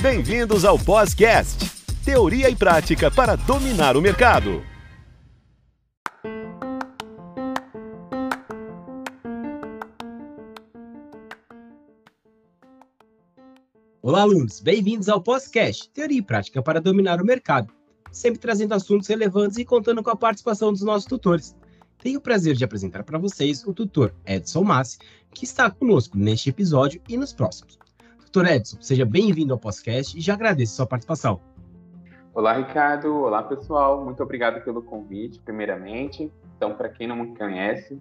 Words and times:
Bem-vindos 0.00 0.64
ao 0.64 0.76
Podcast, 0.76 1.70
teoria 2.04 2.50
e 2.50 2.56
prática 2.56 3.12
para 3.12 3.36
dominar 3.36 3.96
o 3.96 4.02
mercado. 4.02 4.62
Olá, 14.02 14.22
alunos! 14.22 14.60
Bem-vindos 14.60 15.08
ao 15.08 15.22
Podcast, 15.22 15.88
teoria 15.90 16.18
e 16.18 16.22
prática 16.22 16.60
para 16.60 16.80
dominar 16.80 17.22
o 17.22 17.24
mercado, 17.24 17.72
sempre 18.10 18.40
trazendo 18.40 18.74
assuntos 18.74 19.08
relevantes 19.08 19.58
e 19.58 19.64
contando 19.64 20.02
com 20.02 20.10
a 20.10 20.16
participação 20.16 20.72
dos 20.72 20.82
nossos 20.82 21.06
tutores. 21.06 21.56
Tenho 21.98 22.18
o 22.18 22.22
prazer 22.22 22.56
de 22.56 22.64
apresentar 22.64 23.04
para 23.04 23.18
vocês 23.18 23.64
o 23.64 23.72
tutor 23.72 24.12
Edson 24.26 24.64
Massi, 24.64 24.98
que 25.32 25.44
está 25.44 25.70
conosco 25.70 26.18
neste 26.18 26.50
episódio 26.50 27.00
e 27.08 27.16
nos 27.16 27.32
próximos. 27.32 27.83
Tutor 28.34 28.50
Edson, 28.50 28.78
seja 28.80 29.04
bem-vindo 29.04 29.52
ao 29.52 29.60
podcast 29.60 30.18
e 30.18 30.20
já 30.20 30.34
agradeço 30.34 30.74
sua 30.74 30.86
participação. 30.88 31.40
Olá, 32.34 32.54
Ricardo. 32.54 33.14
Olá, 33.14 33.44
pessoal. 33.44 34.04
Muito 34.04 34.20
obrigado 34.24 34.60
pelo 34.64 34.82
convite, 34.82 35.38
primeiramente. 35.38 36.32
Então, 36.56 36.74
para 36.74 36.88
quem 36.88 37.06
não 37.06 37.14
me 37.14 37.36
conhece, 37.36 37.96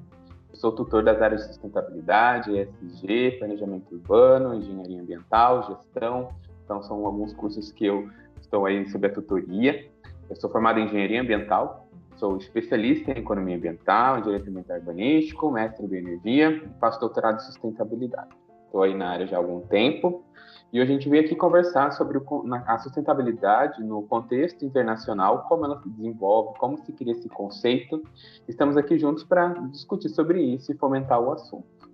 sou 0.51 0.71
tutor 0.71 1.03
das 1.03 1.21
áreas 1.21 1.41
de 1.41 1.49
sustentabilidade, 1.49 2.49
ESG, 2.51 3.35
planejamento 3.37 3.93
urbano, 3.93 4.55
engenharia 4.55 4.99
ambiental, 4.99 5.67
gestão. 5.67 6.29
Então, 6.65 6.81
são 6.81 7.05
alguns 7.05 7.31
cursos 7.33 7.71
que 7.71 7.85
eu 7.85 8.09
estou 8.41 8.65
aí 8.65 8.89
sob 8.89 9.05
a 9.05 9.13
tutoria. 9.13 9.87
Eu 10.27 10.35
sou 10.35 10.49
formado 10.49 10.79
em 10.79 10.85
engenharia 10.85 11.21
ambiental 11.21 11.87
Sou 12.15 12.37
especialista 12.37 13.11
em 13.11 13.19
economia 13.19 13.57
ambiental, 13.57 14.17
em 14.17 14.21
direito 14.21 14.49
ambiental 14.49 14.77
urbanístico, 14.77 15.51
mestre 15.51 15.85
em 15.85 15.89
bioenergia 15.89 16.63
e 16.63 16.79
faço 16.79 16.99
doutorado 16.99 17.35
em 17.35 17.39
sustentabilidade. 17.39 18.29
Estou 18.73 18.81
aí 18.81 18.95
na 18.95 19.09
área 19.09 19.27
já 19.27 19.37
há 19.37 19.39
algum 19.39 19.59
tempo 19.67 20.23
e 20.71 20.81
hoje 20.81 20.91
a 20.91 20.95
gente 20.95 21.07
veio 21.07 21.23
aqui 21.23 21.35
conversar 21.35 21.91
sobre 21.91 22.19
a 22.65 22.77
sustentabilidade 22.79 23.83
no 23.83 24.01
contexto 24.01 24.65
internacional, 24.65 25.43
como 25.47 25.63
ela 25.63 25.79
se 25.79 25.87
desenvolve, 25.89 26.57
como 26.57 26.75
se 26.79 26.91
cria 26.91 27.11
esse 27.11 27.29
conceito. 27.29 28.01
Estamos 28.47 28.75
aqui 28.75 28.97
juntos 28.97 29.23
para 29.23 29.49
discutir 29.69 30.09
sobre 30.09 30.41
isso 30.41 30.71
e 30.71 30.75
fomentar 30.75 31.21
o 31.21 31.31
assunto. 31.31 31.87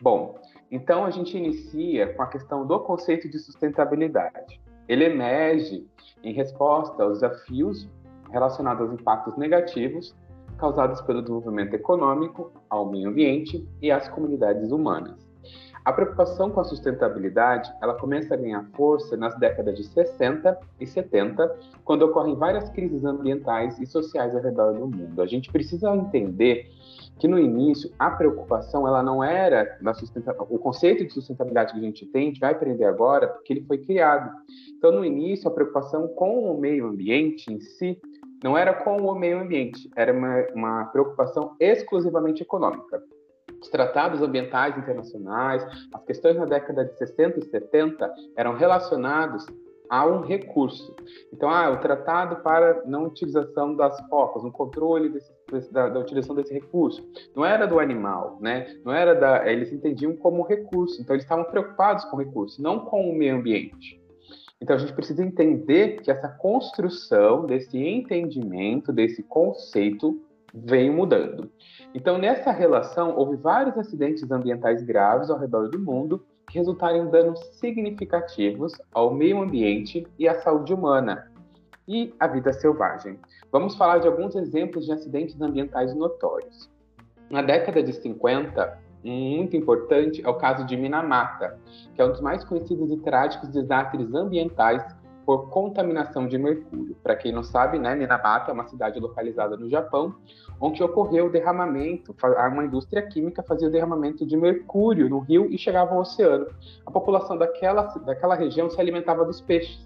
Bom, 0.00 0.40
então 0.70 1.04
a 1.04 1.10
gente 1.10 1.36
inicia 1.36 2.14
com 2.14 2.22
a 2.22 2.28
questão 2.28 2.66
do 2.66 2.80
conceito 2.80 3.28
de 3.28 3.38
sustentabilidade. 3.38 4.58
Ele 4.88 5.04
emerge 5.04 5.86
em 6.24 6.32
resposta 6.32 7.02
aos 7.02 7.20
desafios 7.20 7.86
relacionado 8.30 8.84
aos 8.84 8.92
impactos 8.94 9.36
negativos 9.36 10.16
causados 10.56 11.02
pelo 11.02 11.20
desenvolvimento 11.20 11.74
econômico, 11.74 12.50
ao 12.70 12.90
meio 12.90 13.10
ambiente 13.10 13.68
e 13.82 13.90
às 13.90 14.08
comunidades 14.08 14.72
humanas. 14.72 15.25
A 15.86 15.92
preocupação 15.92 16.50
com 16.50 16.58
a 16.58 16.64
sustentabilidade, 16.64 17.72
ela 17.80 17.94
começa 17.94 18.34
a 18.34 18.36
ganhar 18.36 18.64
força 18.74 19.16
nas 19.16 19.38
décadas 19.38 19.76
de 19.76 19.84
60 19.84 20.58
e 20.80 20.84
70, 20.84 21.56
quando 21.84 22.02
ocorrem 22.02 22.34
várias 22.34 22.68
crises 22.70 23.04
ambientais 23.04 23.78
e 23.78 23.86
sociais 23.86 24.34
ao 24.34 24.42
redor 24.42 24.72
do 24.72 24.88
mundo. 24.88 25.22
A 25.22 25.26
gente 25.26 25.48
precisa 25.52 25.94
entender 25.94 26.68
que 27.20 27.28
no 27.28 27.38
início 27.38 27.88
a 28.00 28.10
preocupação 28.10 28.84
ela 28.88 29.00
não 29.00 29.22
era 29.22 29.78
da 29.80 29.92
o 30.50 30.58
conceito 30.58 31.04
de 31.04 31.12
sustentabilidade 31.12 31.72
que 31.72 31.78
a 31.78 31.82
gente 31.82 32.04
tem, 32.06 32.22
a 32.22 32.26
gente 32.30 32.40
vai 32.40 32.50
aprender 32.50 32.84
agora, 32.84 33.28
porque 33.28 33.52
ele 33.52 33.64
foi 33.64 33.78
criado. 33.78 34.28
Então 34.76 34.90
no 34.90 35.04
início 35.04 35.46
a 35.46 35.54
preocupação 35.54 36.08
com 36.08 36.50
o 36.50 36.60
meio 36.60 36.88
ambiente 36.88 37.46
em 37.52 37.60
si 37.60 37.96
não 38.42 38.58
era 38.58 38.74
com 38.74 38.96
o 38.96 39.14
meio 39.14 39.38
ambiente, 39.38 39.88
era 39.94 40.12
uma, 40.12 40.46
uma 40.52 40.84
preocupação 40.86 41.54
exclusivamente 41.60 42.42
econômica. 42.42 43.00
Os 43.60 43.68
tratados 43.68 44.20
ambientais 44.22 44.76
internacionais, 44.76 45.66
as 45.92 46.04
questões 46.04 46.36
na 46.36 46.44
década 46.44 46.84
de 46.84 46.96
60 46.96 47.40
e 47.40 47.44
70 47.44 48.12
eram 48.36 48.54
relacionados 48.54 49.46
a 49.88 50.04
um 50.04 50.20
recurso. 50.20 50.94
Então, 51.32 51.48
ah, 51.48 51.70
o 51.70 51.78
tratado 51.78 52.42
para 52.42 52.82
não 52.86 53.04
utilização 53.04 53.74
das 53.74 53.98
focas, 54.08 54.44
um 54.44 54.50
controle 54.50 55.08
desse, 55.08 55.32
desse, 55.50 55.72
da, 55.72 55.88
da, 55.88 56.00
utilização 56.00 56.34
desse 56.34 56.52
recurso. 56.52 57.06
Não 57.34 57.44
era 57.44 57.66
do 57.66 57.78
animal, 57.78 58.38
né? 58.40 58.66
Não 58.84 58.92
era 58.92 59.14
da. 59.14 59.50
Eles 59.50 59.72
entendiam 59.72 60.16
como 60.16 60.42
recurso. 60.42 61.00
Então, 61.00 61.14
eles 61.14 61.24
estavam 61.24 61.44
preocupados 61.44 62.04
com 62.06 62.16
o 62.16 62.20
recurso, 62.20 62.60
não 62.60 62.80
com 62.80 63.08
o 63.08 63.14
meio 63.14 63.36
ambiente. 63.36 64.00
Então 64.60 64.74
a 64.74 64.78
gente 64.78 64.94
precisa 64.94 65.22
entender 65.22 66.00
que 66.00 66.10
essa 66.10 66.28
construção 66.28 67.44
desse 67.44 67.76
entendimento, 67.78 68.92
desse 68.92 69.22
conceito, 69.22 70.18
vem 70.64 70.90
mudando. 70.90 71.50
Então, 71.94 72.16
nessa 72.16 72.50
relação, 72.50 73.14
houve 73.16 73.36
vários 73.36 73.76
acidentes 73.76 74.30
ambientais 74.30 74.82
graves 74.82 75.28
ao 75.28 75.38
redor 75.38 75.68
do 75.68 75.78
mundo 75.78 76.24
que 76.48 76.58
resultaram 76.58 77.06
em 77.06 77.10
danos 77.10 77.38
significativos 77.58 78.72
ao 78.92 79.12
meio 79.12 79.42
ambiente 79.42 80.06
e 80.18 80.26
à 80.28 80.34
saúde 80.40 80.72
humana 80.72 81.30
e 81.86 82.14
à 82.18 82.26
vida 82.26 82.52
selvagem. 82.52 83.18
Vamos 83.52 83.76
falar 83.76 83.98
de 83.98 84.08
alguns 84.08 84.34
exemplos 84.34 84.86
de 84.86 84.92
acidentes 84.92 85.40
ambientais 85.40 85.94
notórios. 85.94 86.70
Na 87.30 87.42
década 87.42 87.82
de 87.82 87.92
50, 87.92 88.78
muito 89.04 89.56
importante 89.56 90.24
é 90.24 90.28
o 90.28 90.34
caso 90.34 90.64
de 90.64 90.76
Minamata, 90.76 91.58
que 91.94 92.00
é 92.00 92.04
um 92.04 92.10
dos 92.10 92.20
mais 92.20 92.44
conhecidos 92.44 92.90
e 92.90 92.96
trágicos 92.98 93.48
desastres 93.50 94.12
ambientais 94.14 94.84
por 95.26 95.50
contaminação 95.50 96.28
de 96.28 96.38
mercúrio. 96.38 96.96
Para 97.02 97.16
quem 97.16 97.32
não 97.32 97.42
sabe, 97.42 97.80
né, 97.80 97.96
Minamata 97.96 98.52
é 98.52 98.54
uma 98.54 98.68
cidade 98.68 99.00
localizada 99.00 99.56
no 99.56 99.68
Japão, 99.68 100.14
onde 100.60 100.80
ocorreu 100.84 101.26
o 101.26 101.30
derramamento, 101.30 102.14
uma 102.52 102.64
indústria 102.64 103.02
química 103.02 103.42
fazia 103.42 103.66
o 103.66 103.70
derramamento 103.70 104.24
de 104.24 104.36
mercúrio 104.36 105.10
no 105.10 105.18
rio 105.18 105.50
e 105.50 105.58
chegava 105.58 105.92
ao 105.92 106.00
oceano. 106.00 106.46
A 106.86 106.90
população 106.92 107.36
daquela, 107.36 107.82
daquela 107.82 108.36
região 108.36 108.70
se 108.70 108.80
alimentava 108.80 109.24
dos 109.24 109.40
peixes. 109.40 109.84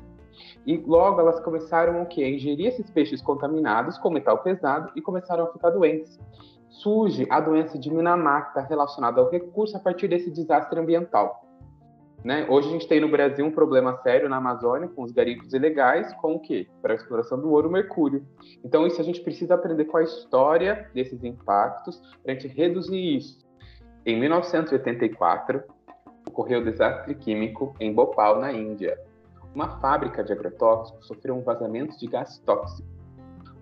E 0.67 0.77
logo 0.77 1.21
elas 1.21 1.41
começaram 1.41 2.03
o 2.03 2.07
quê? 2.07 2.23
a 2.23 2.29
ingerir 2.29 2.67
esses 2.67 2.91
peixes 2.91 3.23
contaminados 3.23 3.97
com 3.97 4.11
metal 4.11 4.39
pesado 4.39 4.93
e 4.95 5.01
começaram 5.01 5.45
a 5.45 5.53
ficar 5.53 5.71
doentes 5.71 6.21
surge 6.69 7.27
a 7.29 7.41
doença 7.41 7.77
de 7.79 7.93
Minamata 7.93 8.61
relacionada 8.61 9.21
ao 9.21 9.29
recurso 9.29 9.77
a 9.77 9.81
partir 9.81 10.07
desse 10.07 10.31
desastre 10.31 10.79
ambiental. 10.79 11.50
Né? 12.23 12.47
Hoje 12.51 12.69
a 12.69 12.73
gente 12.73 12.87
tem 12.87 13.01
no 13.01 13.09
Brasil 13.09 13.45
um 13.45 13.51
problema 13.51 13.97
sério 14.03 14.29
na 14.29 14.37
Amazônia 14.37 14.89
com 14.89 15.03
os 15.03 15.13
garimpos 15.13 15.53
ilegais, 15.55 16.13
com 16.15 16.35
o 16.35 16.41
quê? 16.41 16.69
Para 16.83 16.93
a 16.93 16.97
exploração 16.97 17.41
do 17.41 17.51
ouro 17.51 17.71
mercúrio. 17.71 18.27
Então 18.63 18.87
isso 18.87 19.01
a 19.01 19.05
gente 19.05 19.23
precisa 19.23 19.55
aprender 19.55 19.87
com 19.87 19.97
a 19.97 20.03
história 20.03 20.91
desses 20.93 21.25
impactos 21.25 21.99
para 22.23 22.33
a 22.33 22.35
gente 22.35 22.49
reduzir 22.49 23.17
isso. 23.17 23.39
Em 24.05 24.21
1984, 24.21 25.63
ocorreu 26.29 26.61
o 26.61 26.65
desastre 26.65 27.15
químico 27.15 27.75
em 27.81 27.93
Bhopal, 27.93 28.39
na 28.39 28.53
Índia. 28.53 28.99
Uma 29.55 29.81
fábrica 29.81 30.23
de 30.23 30.33
agrotóxicos 30.33 31.07
sofreu 31.07 31.35
um 31.35 31.43
vazamento 31.43 31.99
de 31.99 32.07
gás 32.07 32.39
tóxico 32.45 33.00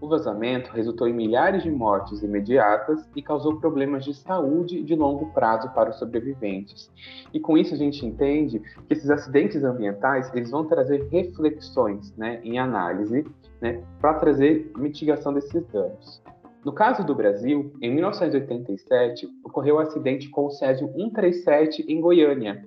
o 0.01 0.09
vazamento 0.09 0.71
resultou 0.71 1.09
em 1.09 1.13
milhares 1.13 1.63
de 1.63 1.71
mortes 1.71 2.23
imediatas 2.23 3.09
e 3.17 3.23
causou 3.23 3.59
problemas 3.59 4.05
de 4.05 4.15
saúde 4.15 4.83
de 4.83 4.95
longo 4.95 5.33
prazo 5.33 5.69
para 5.71 5.91
os 5.91 5.99
sobreviventes. 5.99 6.91
E 7.33 7.41
com 7.41 7.59
isso 7.59 7.75
a 7.75 7.77
gente 7.77 8.05
entende 8.07 8.61
que 8.61 8.93
esses 8.95 9.11
acidentes 9.11 9.65
ambientais 9.65 10.33
eles 10.35 10.51
vão 10.51 10.65
trazer 10.65 11.09
reflexões 11.11 12.15
né, 12.17 12.41
em 12.45 12.59
análise 12.59 13.27
né, 13.61 13.83
para 14.01 14.15
trazer 14.15 14.71
mitigação 14.77 15.33
desses 15.33 15.65
danos. 15.67 16.23
No 16.65 16.73
caso 16.73 17.05
do 17.05 17.15
Brasil, 17.15 17.73
em 17.81 17.95
1987, 17.95 19.29
ocorreu 19.45 19.77
o 19.77 19.79
um 19.79 19.81
acidente 19.81 20.29
com 20.29 20.47
o 20.47 20.51
Césio 20.51 20.93
137 20.93 21.85
em 21.89 22.01
Goiânia. 22.01 22.63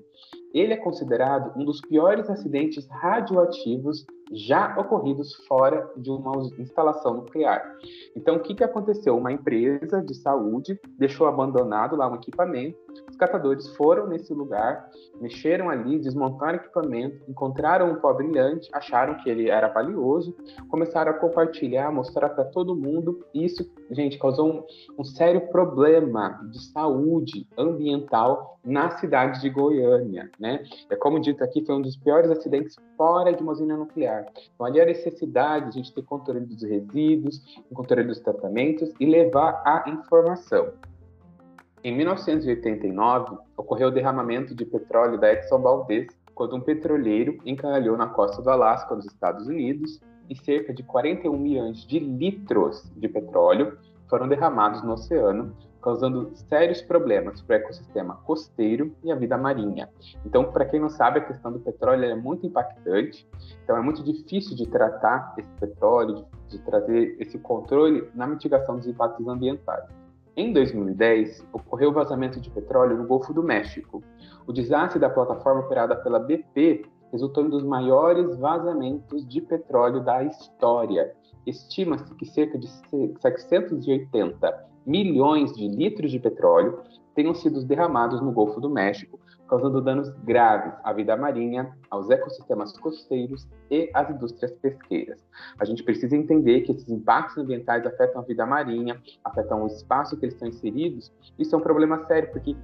Ele 0.53 0.73
é 0.73 0.77
considerado 0.77 1.57
um 1.57 1.63
dos 1.63 1.81
piores 1.81 2.29
acidentes 2.29 2.87
radioativos 2.87 4.05
já 4.31 4.77
ocorridos 4.79 5.35
fora 5.47 5.91
de 5.97 6.09
uma 6.09 6.31
instalação 6.57 7.15
nuclear. 7.15 7.61
Então, 8.15 8.35
o 8.35 8.39
que, 8.39 8.55
que 8.55 8.63
aconteceu? 8.63 9.17
Uma 9.17 9.31
empresa 9.31 10.01
de 10.01 10.13
saúde 10.15 10.79
deixou 10.97 11.27
abandonado 11.27 11.95
lá 11.95 12.09
um 12.09 12.15
equipamento, 12.15 12.77
os 13.09 13.15
catadores 13.15 13.67
foram 13.75 14.07
nesse 14.07 14.33
lugar, 14.33 14.89
mexeram 15.19 15.69
ali, 15.69 15.99
desmontaram 15.99 16.57
equipamento, 16.57 17.23
encontraram 17.27 17.91
um 17.91 17.95
pó 17.95 18.13
brilhante, 18.13 18.69
acharam 18.73 19.15
que 19.17 19.29
ele 19.29 19.49
era 19.49 19.67
valioso, 19.67 20.35
começaram 20.69 21.11
a 21.11 21.15
compartilhar, 21.15 21.91
mostrar 21.91 22.29
para 22.29 22.45
todo 22.45 22.75
mundo. 22.75 23.25
Isso, 23.33 23.69
gente, 23.91 24.17
causou 24.17 24.51
um, 24.51 24.63
um 24.99 25.03
sério 25.03 25.41
problema 25.49 26.39
de 26.51 26.63
saúde 26.71 27.47
ambiental 27.57 28.59
na 28.63 28.91
cidade 28.97 29.41
de 29.41 29.49
Goiânia, 29.49 30.29
né? 30.39 30.63
É 30.89 30.95
como 30.95 31.19
dito 31.19 31.43
aqui, 31.43 31.65
foi 31.65 31.75
um 31.75 31.81
dos 31.81 31.97
piores 31.97 32.29
acidentes 32.29 32.75
fora 32.95 33.33
de 33.33 33.41
uma 33.41 33.53
usina 33.53 33.75
nuclear. 33.75 34.25
Então, 34.53 34.65
ali 34.65 34.79
a 34.79 34.85
necessidade 34.85 35.65
de 35.65 35.69
a 35.69 35.83
gente 35.83 35.93
ter 35.93 36.03
controle 36.03 36.45
dos 36.45 36.61
resíduos, 36.61 37.41
controle 37.73 38.03
dos 38.03 38.19
tratamentos 38.19 38.91
e 38.99 39.05
levar 39.05 39.61
a 39.65 39.89
informação. 39.89 40.71
Em 41.83 41.97
1989, 41.97 43.39
ocorreu 43.57 43.87
o 43.87 43.91
derramamento 43.91 44.53
de 44.53 44.63
petróleo 44.65 45.19
da 45.19 45.33
Exxon 45.33 45.59
Valdez, 45.63 46.09
quando 46.35 46.55
um 46.55 46.61
petroleiro 46.61 47.39
encalhou 47.43 47.97
na 47.97 48.05
costa 48.05 48.39
do 48.39 48.51
Alasca, 48.51 48.95
nos 48.95 49.07
Estados 49.07 49.47
Unidos, 49.47 49.99
e 50.29 50.35
cerca 50.35 50.71
de 50.71 50.83
41 50.83 51.35
milhões 51.35 51.83
de 51.83 51.97
litros 51.97 52.83
de 52.95 53.09
petróleo 53.09 53.79
foram 54.07 54.27
derramados 54.27 54.83
no 54.83 54.93
oceano, 54.93 55.55
causando 55.81 56.29
sérios 56.47 56.83
problemas 56.83 57.41
para 57.41 57.55
o 57.55 57.59
ecossistema 57.61 58.15
costeiro 58.25 58.95
e 59.03 59.11
a 59.11 59.15
vida 59.15 59.35
marinha. 59.35 59.89
Então, 60.23 60.51
para 60.51 60.65
quem 60.65 60.79
não 60.79 60.89
sabe, 60.89 61.17
a 61.17 61.25
questão 61.25 61.51
do 61.51 61.59
petróleo 61.59 62.05
é 62.05 62.13
muito 62.13 62.45
impactante, 62.45 63.27
então 63.63 63.75
é 63.75 63.81
muito 63.81 64.03
difícil 64.03 64.55
de 64.55 64.67
tratar 64.67 65.33
esse 65.35 65.49
petróleo, 65.59 66.27
de, 66.47 66.57
de 66.57 66.59
trazer 66.59 67.15
esse 67.19 67.39
controle 67.39 68.07
na 68.13 68.27
mitigação 68.27 68.77
dos 68.77 68.85
impactos 68.85 69.27
ambientais. 69.27 70.00
Em 70.35 70.53
2010, 70.53 71.45
ocorreu 71.51 71.89
o 71.89 71.93
vazamento 71.93 72.39
de 72.39 72.49
petróleo 72.49 72.97
no 72.97 73.05
Golfo 73.05 73.33
do 73.33 73.43
México. 73.43 74.01
O 74.47 74.53
desastre 74.53 74.99
da 74.99 75.09
plataforma 75.09 75.59
operada 75.61 75.95
pela 75.95 76.19
BP 76.19 76.85
resultou 77.11 77.43
em 77.43 77.47
um 77.47 77.49
dos 77.49 77.63
maiores 77.63 78.37
vazamentos 78.37 79.27
de 79.27 79.41
petróleo 79.41 79.99
da 80.01 80.23
história. 80.23 81.13
Estima-se 81.45 82.15
que 82.15 82.25
cerca 82.25 82.57
de 82.57 82.67
780 83.19 84.69
milhões 84.85 85.51
de 85.53 85.67
litros 85.67 86.11
de 86.11 86.19
petróleo 86.19 86.79
tenham 87.15 87.33
sido 87.33 87.63
derramados 87.63 88.21
no 88.21 88.31
Golfo 88.31 88.59
do 88.59 88.69
México, 88.69 89.19
causando 89.47 89.81
danos 89.81 90.09
graves 90.23 90.73
à 90.83 90.93
vida 90.93 91.17
marinha, 91.17 91.75
aos 91.89 92.09
ecossistemas 92.09 92.71
costeiros 92.79 93.47
e 93.69 93.89
às 93.93 94.09
indústrias 94.09 94.51
pesqueiras. 94.53 95.19
A 95.59 95.65
gente 95.65 95.83
precisa 95.83 96.15
entender 96.15 96.61
que 96.61 96.71
esses 96.71 96.87
impactos 96.87 97.37
ambientais 97.37 97.85
afetam 97.85 98.21
a 98.21 98.25
vida 98.25 98.45
marinha, 98.45 99.01
afetam 99.25 99.63
o 99.63 99.67
espaço 99.67 100.17
que 100.17 100.25
eles 100.25 100.35
estão 100.35 100.47
inseridos. 100.47 101.11
Isso 101.37 101.53
é 101.53 101.57
um 101.57 101.61
problema 101.61 102.05
sério, 102.05 102.31
porque 102.31 102.55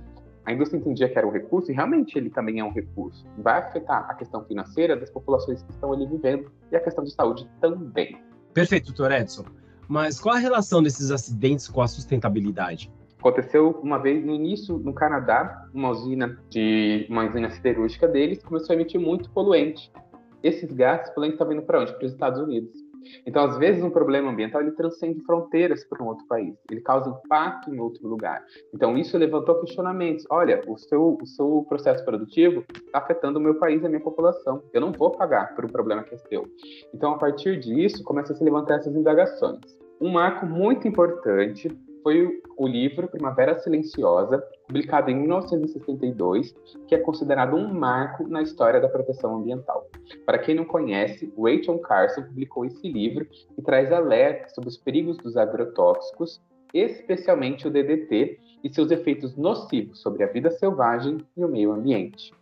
a 0.46 0.54
indústria 0.54 0.80
entendia 0.80 1.10
que 1.10 1.18
era 1.18 1.28
um 1.28 1.32
recurso, 1.32 1.70
e 1.70 1.76
realmente 1.76 2.18
ele 2.18 2.30
também 2.30 2.60
é 2.60 2.64
um 2.64 2.72
recurso. 2.72 3.26
Vai 3.38 3.60
afetar 3.60 4.10
a 4.10 4.14
questão 4.14 4.46
financeira 4.46 4.96
das 4.96 5.10
populações 5.10 5.62
que 5.62 5.72
estão 5.72 5.92
ali 5.92 6.08
vivendo 6.08 6.50
e 6.72 6.76
a 6.78 6.80
questão 6.80 7.04
de 7.04 7.12
saúde 7.12 7.50
também. 7.60 8.18
Perfeito, 8.54 8.86
doutor 8.86 9.12
Edson. 9.12 9.44
Mas 9.90 10.22
qual 10.22 10.36
a 10.36 10.40
relação 10.40 10.82
desses 10.82 11.12
acidentes 11.12 11.68
com 11.68 11.82
a 11.82 11.88
sustentabilidade? 11.88 12.90
Aconteceu 13.20 13.80
uma 13.82 13.98
vez 13.98 14.24
no 14.24 14.34
início 14.34 14.78
no 14.78 14.94
Canadá, 14.94 15.68
uma 15.74 15.90
usina 15.90 16.38
de 16.50 17.06
uma 17.10 17.28
usina 17.28 17.50
siderúrgica 17.50 18.08
deles 18.08 18.44
começou 18.44 18.74
a 18.74 18.76
emitir 18.76 19.00
muito 19.00 19.30
poluente. 19.32 19.92
Esses 20.44 20.72
gases 20.72 21.10
poluentes 21.14 21.36
estavam 21.36 21.54
indo 21.54 21.64
para 21.64 21.82
onde? 21.82 21.94
Para 21.94 22.06
os 22.06 22.12
Estados 22.12 22.40
Unidos. 22.40 22.88
Então, 23.26 23.44
às 23.44 23.58
vezes, 23.58 23.84
um 23.84 23.90
problema 23.90 24.32
ambiental 24.32 24.62
ele 24.62 24.72
transcende 24.72 25.22
fronteiras 25.22 25.84
para 25.86 26.04
um 26.04 26.08
outro 26.08 26.26
país, 26.28 26.56
ele 26.70 26.82
causa 26.82 27.10
impacto 27.10 27.74
em 27.74 27.80
outro 27.80 28.08
lugar. 28.08 28.44
Então, 28.74 28.98
isso 28.98 29.18
levantou 29.18 29.60
questionamentos. 29.62 30.26
Olha, 30.30 30.62
o 30.68 30.78
seu, 30.78 31.18
o 31.22 31.26
seu 31.26 31.66
processo 31.68 32.04
produtivo 32.04 32.64
está 32.86 33.00
afetando 33.00 33.40
o 33.40 33.42
meu 33.42 33.56
país 33.56 33.84
a 33.84 33.90
minha 33.90 34.02
população. 34.02 34.62
Eu 34.74 34.82
não 34.82 34.92
vou 34.92 35.12
pagar 35.12 35.56
por 35.56 35.66
um 35.66 35.70
problema 35.70 36.04
que 36.04 36.16
é 36.16 36.18
seu. 36.18 36.46
Então, 36.94 37.14
a 37.14 37.18
partir 37.18 37.60
disso, 37.60 38.04
começa 38.04 38.34
a 38.34 38.36
se 38.36 38.44
levantar 38.44 38.76
essas 38.76 38.96
indagações. 38.96 39.60
Um 40.00 40.12
marco 40.12 40.46
muito 40.46 40.88
importante 40.88 41.70
foi 42.08 42.42
o 42.56 42.66
livro 42.66 43.10
Primavera 43.10 43.60
Silenciosa, 43.60 44.42
publicado 44.66 45.12
em 45.12 45.16
1962, 45.16 46.56
que 46.88 46.96
é 46.96 47.00
considerado 47.00 47.54
um 47.58 47.74
marco 47.74 48.26
na 48.26 48.42
história 48.42 48.80
da 48.80 48.88
proteção 48.88 49.36
ambiental. 49.36 49.90
Para 50.26 50.38
quem 50.38 50.56
não 50.56 50.64
conhece, 50.64 51.30
Rachel 51.38 51.78
Carson 51.80 52.24
publicou 52.24 52.64
esse 52.64 52.88
livro 52.90 53.26
que 53.26 53.62
traz 53.62 53.92
alertas 53.92 54.56
sobre 54.56 54.70
os 54.70 54.78
perigos 54.78 55.18
dos 55.18 55.36
agrotóxicos, 55.36 56.42
especialmente 56.74 57.68
o 57.68 57.70
DDT, 57.70 58.40
e 58.64 58.74
seus 58.74 58.90
efeitos 58.90 59.36
nocivos 59.36 60.00
sobre 60.00 60.24
a 60.24 60.28
vida 60.28 60.50
selvagem 60.50 61.18
e 61.36 61.44
o 61.44 61.50
meio 61.50 61.74
ambiente. 61.74 62.34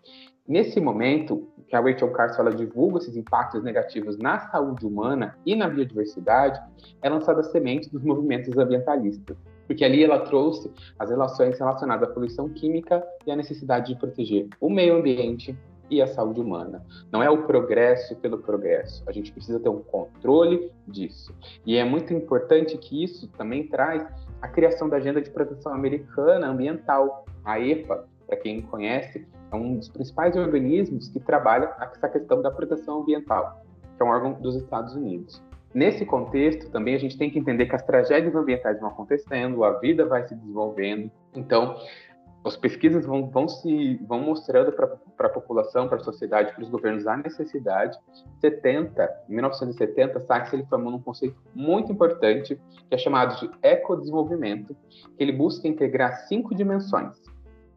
Nesse 0.47 0.79
momento, 0.79 1.49
que 1.67 1.75
a 1.75 1.79
Rachel 1.79 2.11
Carson 2.11 2.43
ela 2.43 2.51
divulga 2.53 2.99
esses 2.99 3.17
impactos 3.17 3.63
negativos 3.63 4.15
na 4.19 4.37
saúde 4.51 4.85
humana 4.85 5.35
e 5.43 5.55
na 5.55 5.67
biodiversidade, 5.67 6.61
é 7.01 7.09
lançada 7.09 7.39
a 7.39 7.43
semente 7.43 7.91
dos 7.91 8.03
movimentos 8.03 8.55
ambientalistas 8.55 9.35
porque 9.67 9.83
ali 9.83 10.03
ela 10.03 10.19
trouxe 10.19 10.71
as 10.97 11.09
relações 11.09 11.57
relacionadas 11.59 12.09
à 12.09 12.11
poluição 12.11 12.49
química 12.49 13.05
e 13.25 13.31
à 13.31 13.35
necessidade 13.35 13.93
de 13.93 13.99
proteger 13.99 14.47
o 14.59 14.69
meio 14.69 14.95
ambiente 14.97 15.57
e 15.89 16.01
a 16.01 16.07
saúde 16.07 16.41
humana. 16.41 16.83
Não 17.11 17.21
é 17.21 17.29
o 17.29 17.43
progresso 17.43 18.15
pelo 18.15 18.39
progresso. 18.39 19.03
A 19.07 19.11
gente 19.11 19.31
precisa 19.31 19.59
ter 19.59 19.69
um 19.69 19.81
controle 19.81 20.71
disso. 20.87 21.33
E 21.65 21.77
é 21.77 21.83
muito 21.83 22.13
importante 22.13 22.77
que 22.77 23.03
isso 23.03 23.27
também 23.37 23.67
traz 23.67 24.05
a 24.41 24.47
criação 24.47 24.89
da 24.89 24.97
Agenda 24.97 25.21
de 25.21 25.29
Proteção 25.29 25.73
Americana 25.73 26.47
Ambiental, 26.47 27.25
a 27.43 27.59
EPA, 27.59 28.07
para 28.25 28.37
quem 28.37 28.61
conhece, 28.61 29.27
é 29.51 29.55
um 29.55 29.77
dos 29.77 29.87
principais 29.89 30.35
organismos 30.35 31.09
que 31.09 31.19
trabalha 31.19 31.73
essa 31.79 32.09
questão 32.09 32.41
da 32.41 32.49
proteção 32.49 33.01
ambiental, 33.01 33.63
que 33.95 34.01
é 34.01 34.05
um 34.05 34.09
órgão 34.09 34.33
dos 34.33 34.55
Estados 34.55 34.95
Unidos. 34.95 35.41
Nesse 35.75 36.05
contexto, 36.05 36.71
também 36.71 36.95
a 36.95 36.97
gente 36.97 37.17
tem 37.17 37.29
que 37.29 37.37
entender 37.37 37.65
que 37.65 37.75
as 37.75 37.83
tragédias 37.83 38.33
ambientais 38.33 38.79
vão 38.79 38.87
acontecendo, 38.87 39.61
a 39.65 39.77
vida 39.77 40.05
vai 40.05 40.25
se 40.25 40.33
desenvolvendo. 40.33 41.11
Então, 41.35 41.75
as 42.45 42.55
pesquisas 42.55 43.05
vão, 43.05 43.29
vão, 43.29 43.45
se, 43.49 43.97
vão 44.07 44.21
mostrando 44.21 44.71
para 44.71 45.27
a 45.27 45.29
população, 45.29 45.89
para 45.89 45.97
a 45.97 46.03
sociedade, 46.03 46.53
para 46.53 46.63
os 46.63 46.69
governos 46.69 47.05
a 47.05 47.17
necessidade. 47.17 47.99
70, 48.39 49.23
em 49.27 49.33
1970, 49.33 50.21
Sachs 50.21 50.53
ele 50.53 50.65
formou 50.67 50.93
um 50.93 51.01
conceito 51.01 51.35
muito 51.53 51.91
importante 51.91 52.55
que 52.87 52.95
é 52.95 52.97
chamado 52.97 53.37
de 53.41 53.51
ecodesenvolvimento, 53.61 54.73
que 54.89 55.21
ele 55.21 55.33
busca 55.33 55.67
integrar 55.67 56.25
cinco 56.29 56.55
dimensões: 56.55 57.21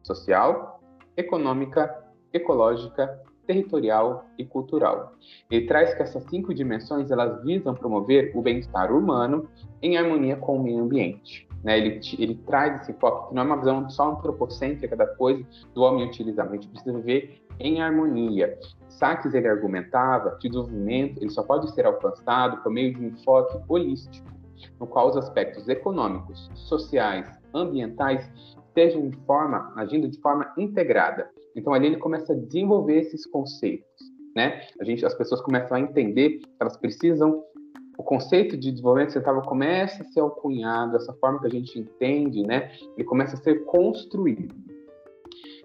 social, 0.04 0.80
econômica, 1.16 2.04
ecológica, 2.32 3.20
territorial 3.48 4.26
e 4.36 4.44
cultural. 4.44 5.14
Ele 5.50 5.66
traz 5.66 5.94
que 5.94 6.02
essas 6.02 6.22
cinco 6.24 6.52
dimensões 6.52 7.10
elas 7.10 7.42
visam 7.42 7.74
promover 7.74 8.30
o 8.36 8.42
bem-estar 8.42 8.92
humano 8.92 9.48
em 9.80 9.96
harmonia 9.96 10.36
com 10.36 10.58
o 10.58 10.62
meio 10.62 10.82
ambiente. 10.82 11.48
Né? 11.64 11.78
Ele, 11.78 12.00
ele 12.18 12.34
traz 12.46 12.82
esse 12.82 12.92
foco 13.00 13.28
que 13.28 13.34
não 13.34 13.42
é 13.42 13.46
uma 13.46 13.56
visão 13.56 13.88
só 13.88 14.12
antropocêntrica 14.12 14.94
da 14.94 15.06
coisa 15.06 15.42
do 15.74 15.80
homem 15.80 16.06
utilizar, 16.06 16.46
a 16.46 16.52
gente 16.52 16.68
precisa 16.68 16.92
viver 16.98 17.42
em 17.58 17.80
harmonia. 17.80 18.58
Sachs 18.90 19.32
ele 19.32 19.48
argumentava 19.48 20.36
que 20.36 20.46
o 20.46 20.50
desenvolvimento 20.50 21.18
ele 21.18 21.30
só 21.30 21.42
pode 21.42 21.72
ser 21.72 21.86
alcançado 21.86 22.62
por 22.62 22.70
meio 22.70 22.94
de 22.94 23.00
um 23.00 23.08
enfoque 23.08 23.58
holístico, 23.66 24.28
no 24.78 24.86
qual 24.86 25.08
os 25.08 25.16
aspectos 25.16 25.68
econômicos, 25.68 26.50
sociais, 26.54 27.26
ambientais 27.54 28.30
estejam 28.68 29.08
de 29.08 29.16
forma 29.24 29.72
agindo 29.74 30.06
de 30.06 30.20
forma 30.20 30.52
integrada. 30.58 31.30
Então 31.58 31.75
ali 31.75 31.87
ele 31.87 31.96
começa 31.96 32.32
a 32.32 32.37
desenvolver 32.37 32.99
esses 32.99 33.26
conceitos, 33.26 34.12
né? 34.34 34.62
A 34.81 34.84
gente, 34.84 35.05
as 35.05 35.14
pessoas 35.14 35.40
começam 35.40 35.76
a 35.76 35.81
entender 35.81 36.40
elas 36.60 36.76
precisam 36.76 37.43
o 37.99 38.02
conceito 38.05 38.56
de 38.56 38.70
desenvolvimento 38.70 39.12
sustentável 39.12 39.43
começa 39.43 40.05
a 40.05 40.06
ser 40.06 40.20
alcunhado, 40.20 40.94
essa 40.94 41.12
forma 41.14 41.40
que 41.40 41.49
a 41.49 41.50
gente 41.50 41.76
entende, 41.76 42.44
né? 42.44 42.70
Ele 42.96 43.05
começa 43.05 43.34
a 43.34 43.40
ser 43.40 43.64
construído. 43.64 44.55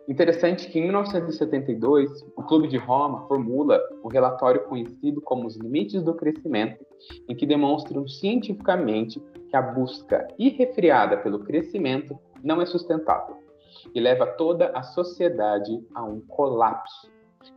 Interessante 0.09 0.67
que 0.67 0.79
em 0.79 0.81
1972, 0.81 2.25
o 2.35 2.41
Clube 2.41 2.67
de 2.67 2.77
Roma 2.77 3.27
formula 3.27 3.79
um 4.03 4.07
relatório 4.07 4.63
conhecido 4.63 5.21
como 5.21 5.45
os 5.45 5.55
limites 5.55 6.01
do 6.01 6.15
crescimento, 6.15 6.83
em 7.29 7.35
que 7.35 7.45
demonstram 7.45 8.07
cientificamente 8.07 9.21
que 9.47 9.55
a 9.55 9.61
busca 9.61 10.27
irrefreada 10.39 11.17
pelo 11.17 11.39
crescimento 11.39 12.17
não 12.43 12.59
é 12.59 12.65
sustentável 12.65 13.42
e 13.93 13.99
leva 13.99 14.25
toda 14.25 14.67
a 14.69 14.83
sociedade 14.83 15.83
a 15.93 16.03
um 16.03 16.19
colapso. 16.21 17.11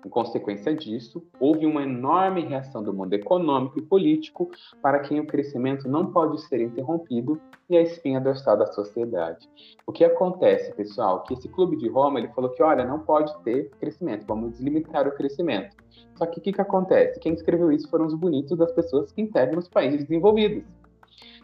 Em 0.05 0.09
consequência 0.09 0.75
disso, 0.75 1.25
houve 1.39 1.65
uma 1.65 1.83
enorme 1.83 2.43
reação 2.43 2.83
do 2.83 2.93
mundo 2.93 3.13
econômico 3.15 3.79
e 3.79 3.83
político 3.83 4.51
para 4.83 5.01
quem 5.01 5.21
o 5.21 5.27
crescimento 5.27 5.89
não 5.89 6.11
pode 6.11 6.41
ser 6.43 6.61
interrompido 6.61 7.41
e 7.69 7.77
a 7.77 7.83
espinha 7.83 8.21
dorsal 8.21 8.57
da 8.57 8.67
sociedade. 8.67 9.49
O 9.87 9.93
que 9.93 10.05
acontece, 10.05 10.73
pessoal? 10.75 11.23
Que 11.23 11.35
esse 11.35 11.49
clube 11.49 11.77
de 11.77 11.89
Roma 11.89 12.19
ele 12.19 12.29
falou 12.29 12.51
que, 12.51 12.63
olha, 12.63 12.85
não 12.85 13.01
pode 13.01 13.33
ter 13.43 13.71
crescimento, 13.79 14.27
vamos 14.27 14.53
deslimitar 14.53 15.07
o 15.07 15.13
crescimento. 15.13 15.77
Só 16.17 16.27
que 16.27 16.41
o 16.41 16.43
que, 16.43 16.53
que 16.53 16.61
acontece? 16.61 17.21
Quem 17.21 17.35
escreveu 17.35 17.71
isso 17.71 17.89
foram 17.89 18.07
os 18.07 18.15
bonitos 18.15 18.57
das 18.59 18.73
pessoas 18.73 19.13
que 19.13 19.23
integram 19.23 19.59
os 19.59 19.69
países 19.69 20.03
desenvolvidos 20.05 20.65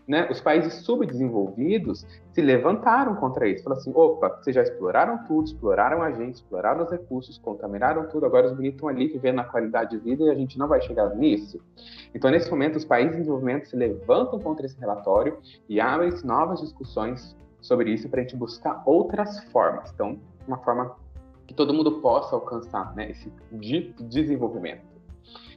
né, 0.07 0.29
os 0.31 0.41
países 0.41 0.85
subdesenvolvidos 0.85 2.07
se 2.33 2.41
levantaram 2.41 3.15
contra 3.17 3.49
isso. 3.49 3.63
Falaram 3.63 3.81
assim: 3.81 3.93
opa, 3.95 4.29
vocês 4.41 4.55
já 4.55 4.63
exploraram 4.63 5.25
tudo, 5.25 5.47
exploraram 5.47 6.03
a 6.03 6.11
gente, 6.11 6.37
exploraram 6.37 6.85
os 6.85 6.91
recursos, 6.91 7.39
contaminaram 7.39 8.09
tudo, 8.09 8.27
agora 8.27 8.47
os 8.47 8.53
bonitos 8.53 8.77
estão 8.77 8.89
ali 8.89 9.09
vivendo 9.09 9.37
na 9.37 9.45
qualidade 9.45 9.91
de 9.91 9.99
vida 9.99 10.25
e 10.25 10.31
a 10.31 10.35
gente 10.35 10.59
não 10.59 10.67
vai 10.67 10.81
chegar 10.81 11.15
nisso. 11.15 11.61
Então, 12.15 12.31
nesse 12.31 12.51
momento, 12.51 12.77
os 12.77 12.85
países 12.85 13.15
em 13.15 13.19
desenvolvimento 13.21 13.69
se 13.69 13.77
levantam 13.77 14.39
contra 14.41 14.67
esse 14.67 14.79
relatório 14.79 15.39
e 15.69 15.81
abrem 15.81 16.13
novas 16.25 16.61
discussões 16.61 17.37
sobre 17.61 17.93
isso 17.93 18.09
para 18.09 18.21
a 18.21 18.23
gente 18.23 18.37
buscar 18.37 18.83
outras 18.85 19.43
formas. 19.45 19.91
Então, 19.93 20.19
uma 20.47 20.59
forma 20.59 20.97
que 21.47 21.55
todo 21.55 21.73
mundo 21.73 22.01
possa 22.01 22.35
alcançar 22.35 22.95
né, 22.95 23.11
esse 23.11 23.33
de 23.53 23.95
desenvolvimento. 24.01 24.92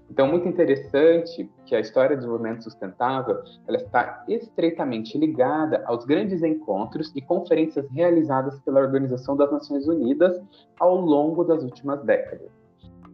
Então, 0.10 0.28
muito 0.28 0.48
interessante 0.48 1.50
que 1.66 1.76
a 1.76 1.80
história 1.80 2.16
do 2.16 2.20
desenvolvimento 2.20 2.64
sustentável 2.64 3.42
ela 3.68 3.78
está 3.78 4.24
estreitamente 4.28 5.18
ligada 5.18 5.84
aos 5.86 6.06
grandes 6.06 6.44
encontros 6.44 7.12
e 7.16 7.22
conferências 7.22 7.90
realizadas 7.90 8.60
pela 8.62 8.82
Organização 8.82 9.36
das 9.36 9.52
Nações 9.52 9.88
Unidas 9.88 10.40
ao 10.80 10.96
longo 10.96 11.44
das 11.44 11.64
últimas 11.64 12.04
décadas. 12.04 12.50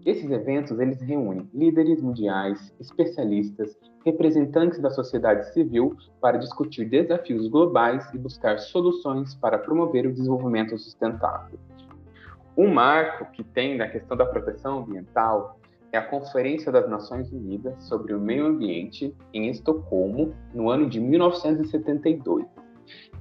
Esses 0.05 0.29
eventos 0.31 0.79
eles 0.79 0.99
reúnem 0.99 1.47
líderes 1.53 2.01
mundiais, 2.01 2.73
especialistas, 2.79 3.77
representantes 4.03 4.79
da 4.79 4.89
sociedade 4.89 5.53
civil 5.53 5.95
para 6.19 6.37
discutir 6.37 6.85
desafios 6.85 7.47
globais 7.47 8.11
e 8.11 8.17
buscar 8.17 8.57
soluções 8.57 9.35
para 9.35 9.59
promover 9.59 10.07
o 10.07 10.11
desenvolvimento 10.11 10.77
sustentável. 10.77 11.59
O 12.55 12.67
marco 12.67 13.31
que 13.31 13.43
tem 13.43 13.77
na 13.77 13.87
questão 13.87 14.17
da 14.17 14.25
proteção 14.25 14.79
ambiental 14.79 15.60
é 15.91 15.97
a 15.97 16.01
Conferência 16.01 16.71
das 16.71 16.89
Nações 16.89 17.31
Unidas 17.31 17.83
sobre 17.83 18.13
o 18.13 18.19
Meio 18.19 18.45
Ambiente 18.45 19.15
em 19.33 19.49
Estocolmo, 19.49 20.33
no 20.53 20.69
ano 20.69 20.89
de 20.89 20.99
1972. 20.99 22.45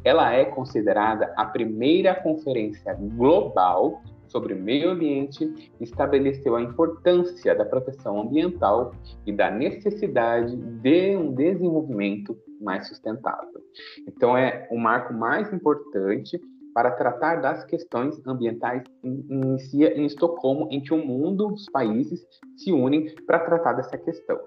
Ela 0.04 0.32
é 0.32 0.44
considerada 0.44 1.32
a 1.36 1.44
primeira 1.44 2.14
conferência 2.14 2.94
global 2.94 4.02
sobre 4.30 4.54
o 4.54 4.56
meio 4.56 4.90
ambiente 4.90 5.72
estabeleceu 5.80 6.54
a 6.54 6.62
importância 6.62 7.52
da 7.54 7.64
proteção 7.64 8.20
ambiental 8.20 8.94
e 9.26 9.32
da 9.32 9.50
necessidade 9.50 10.56
de 10.56 11.16
um 11.16 11.34
desenvolvimento 11.34 12.38
mais 12.60 12.86
sustentável. 12.86 13.60
Então, 14.06 14.36
é 14.36 14.68
o 14.70 14.78
marco 14.78 15.12
mais 15.12 15.52
importante 15.52 16.40
para 16.74 16.90
tratar 16.92 17.36
das 17.40 17.64
questões 17.64 18.20
ambientais 18.26 18.82
inicia 19.02 19.96
em 19.98 20.06
Estocolmo, 20.06 20.68
em 20.70 20.80
que 20.80 20.94
o 20.94 21.04
mundo, 21.04 21.52
os 21.52 21.66
países, 21.70 22.24
se 22.56 22.72
unem 22.72 23.14
para 23.26 23.40
tratar 23.40 23.74
dessa 23.74 23.98
questão. 23.98 24.38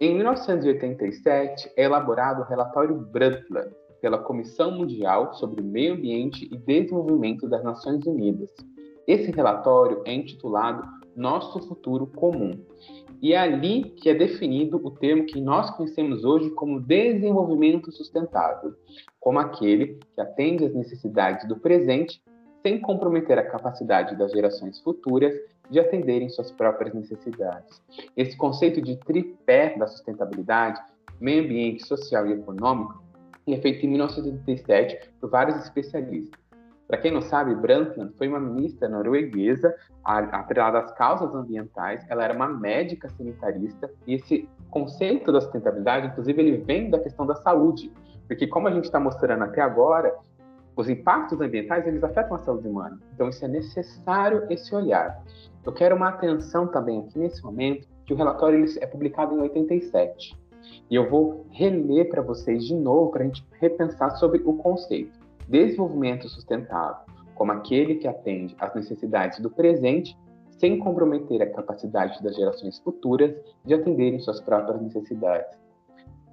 Em 0.00 0.14
1987, 0.14 1.72
é 1.76 1.84
elaborado 1.84 2.42
o 2.42 2.44
relatório 2.44 2.94
Brundtland, 2.94 3.70
pela 4.00 4.18
Comissão 4.18 4.70
Mundial 4.70 5.32
sobre 5.34 5.62
Meio 5.62 5.94
Ambiente 5.94 6.48
e 6.52 6.56
Desenvolvimento 6.56 7.48
das 7.48 7.64
Nações 7.64 8.04
Unidas. 8.06 8.50
Esse 9.06 9.30
relatório 9.30 10.02
é 10.04 10.12
intitulado 10.12 10.82
Nosso 11.16 11.58
Futuro 11.66 12.06
Comum. 12.06 12.60
E 13.22 13.32
é 13.32 13.38
ali 13.38 13.84
que 13.84 14.10
é 14.10 14.14
definido 14.14 14.76
o 14.84 14.90
termo 14.90 15.24
que 15.24 15.40
nós 15.40 15.70
conhecemos 15.70 16.24
hoje 16.24 16.50
como 16.50 16.80
desenvolvimento 16.80 17.90
sustentável, 17.90 18.74
como 19.18 19.38
aquele 19.38 19.98
que 20.14 20.20
atende 20.20 20.66
às 20.66 20.74
necessidades 20.74 21.48
do 21.48 21.56
presente 21.56 22.22
sem 22.62 22.80
comprometer 22.80 23.38
a 23.38 23.48
capacidade 23.48 24.16
das 24.16 24.32
gerações 24.32 24.80
futuras 24.80 25.34
de 25.70 25.80
atenderem 25.80 26.28
suas 26.28 26.50
próprias 26.52 26.94
necessidades. 26.94 27.80
Esse 28.16 28.36
conceito 28.36 28.82
de 28.82 28.96
tripé 28.96 29.76
da 29.78 29.86
sustentabilidade, 29.86 30.80
meio 31.20 31.44
ambiente, 31.44 31.86
social 31.86 32.26
e 32.26 32.32
econômico, 32.32 33.02
é 33.46 33.56
feito 33.58 33.86
em 33.86 33.90
1987 33.90 35.10
por 35.20 35.30
vários 35.30 35.56
especialistas. 35.62 36.45
Para 36.86 36.98
quem 36.98 37.10
não 37.10 37.20
sabe, 37.20 37.54
Brundtland 37.54 38.12
foi 38.16 38.28
uma 38.28 38.38
ministra 38.38 38.88
norueguesa 38.88 39.74
atrelada 40.04 40.78
às 40.78 40.92
causas 40.92 41.34
ambientais. 41.34 42.04
Ela 42.08 42.24
era 42.24 42.34
uma 42.34 42.46
médica 42.46 43.08
sanitarista 43.08 43.90
e 44.06 44.14
esse 44.14 44.48
conceito 44.70 45.32
da 45.32 45.40
sustentabilidade, 45.40 46.06
inclusive, 46.06 46.40
ele 46.40 46.58
vem 46.58 46.88
da 46.88 47.00
questão 47.00 47.26
da 47.26 47.34
saúde, 47.34 47.92
porque 48.28 48.46
como 48.46 48.68
a 48.68 48.70
gente 48.70 48.84
está 48.84 49.00
mostrando 49.00 49.42
até 49.42 49.60
agora, 49.60 50.14
os 50.76 50.88
impactos 50.88 51.40
ambientais 51.40 51.86
eles 51.86 52.04
afetam 52.04 52.36
a 52.36 52.40
saúde 52.40 52.68
humana. 52.68 52.98
Então 53.14 53.28
isso 53.28 53.44
é 53.44 53.48
necessário 53.48 54.46
esse 54.48 54.72
olhar. 54.74 55.20
Eu 55.64 55.72
quero 55.72 55.96
uma 55.96 56.10
atenção 56.10 56.68
também 56.68 57.00
aqui 57.00 57.18
nesse 57.18 57.42
momento 57.42 57.88
que 58.04 58.12
o 58.12 58.16
relatório 58.16 58.60
ele 58.60 58.78
é 58.78 58.86
publicado 58.86 59.34
em 59.34 59.40
87 59.40 60.36
e 60.88 60.94
eu 60.94 61.10
vou 61.10 61.46
reler 61.50 62.08
para 62.08 62.22
vocês 62.22 62.64
de 62.64 62.74
novo 62.74 63.10
para 63.10 63.22
a 63.22 63.26
gente 63.26 63.44
repensar 63.58 64.10
sobre 64.10 64.40
o 64.44 64.52
conceito 64.54 65.25
desenvolvimento 65.48 66.28
sustentável, 66.28 67.04
como 67.34 67.52
aquele 67.52 67.96
que 67.96 68.08
atende 68.08 68.56
às 68.58 68.74
necessidades 68.74 69.38
do 69.40 69.50
presente 69.50 70.16
sem 70.58 70.78
comprometer 70.78 71.42
a 71.42 71.50
capacidade 71.50 72.22
das 72.22 72.34
gerações 72.34 72.78
futuras 72.78 73.34
de 73.64 73.74
atenderem 73.74 74.18
suas 74.20 74.40
próprias 74.40 74.80
necessidades. 74.80 75.66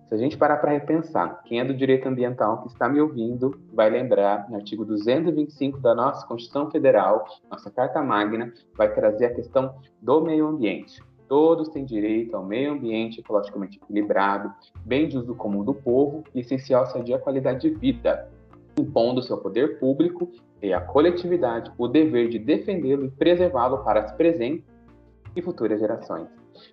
Se 0.08 0.16
a 0.16 0.18
gente 0.18 0.38
parar 0.38 0.58
para 0.58 0.72
repensar, 0.72 1.42
quem 1.44 1.60
é 1.60 1.66
do 1.66 1.74
direito 1.74 2.08
ambiental 2.08 2.62
que 2.62 2.68
está 2.68 2.88
me 2.88 3.02
ouvindo 3.02 3.60
vai 3.74 3.90
lembrar, 3.90 4.50
no 4.50 4.56
artigo 4.58 4.86
225 4.86 5.80
da 5.80 5.96
nossa 5.96 6.26
Constituição 6.28 6.70
Federal, 6.70 7.26
nossa 7.50 7.72
Carta 7.72 8.02
Magna, 8.02 8.54
vai 8.78 8.94
trazer 8.94 9.26
a 9.26 9.34
questão 9.34 9.76
do 10.02 10.22
meio 10.22 10.48
ambiente. 10.48 11.02
Todos 11.28 11.70
têm 11.70 11.84
direito 11.84 12.36
ao 12.36 12.46
meio 12.46 12.74
ambiente 12.74 13.22
ecologicamente 13.22 13.80
equilibrado, 13.82 14.54
bem 14.86 15.08
de 15.08 15.18
uso 15.18 15.34
comum 15.34 15.64
do 15.64 15.74
povo 15.74 16.24
e 16.36 16.42
essencial 16.42 16.86
sadia 16.86 17.18
qualidade 17.18 17.62
de 17.62 17.76
vida, 17.76 18.30
impondo 18.78 19.22
seu 19.22 19.38
poder 19.38 19.80
público 19.80 20.30
e 20.62 20.74
à 20.74 20.82
coletividade 20.82 21.72
o 21.78 21.88
dever 21.88 22.30
de 22.30 22.40
defendê-lo 22.40 23.06
e 23.06 23.12
preservá-lo 23.12 23.84
para 23.84 24.02
as 24.02 24.12
presentes 24.14 24.66
e 25.36 25.42
futuras 25.42 25.80
gerações. 25.80 26.28